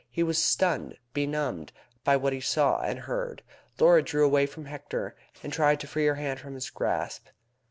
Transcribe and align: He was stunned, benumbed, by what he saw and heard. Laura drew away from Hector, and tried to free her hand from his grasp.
He 0.09 0.23
was 0.23 0.41
stunned, 0.41 0.97
benumbed, 1.13 1.71
by 2.03 2.17
what 2.17 2.33
he 2.33 2.41
saw 2.41 2.79
and 2.81 3.01
heard. 3.01 3.43
Laura 3.79 4.01
drew 4.01 4.25
away 4.25 4.47
from 4.47 4.65
Hector, 4.65 5.15
and 5.43 5.53
tried 5.53 5.79
to 5.81 5.85
free 5.85 6.07
her 6.07 6.15
hand 6.15 6.39
from 6.39 6.55
his 6.55 6.71
grasp. 6.71 7.27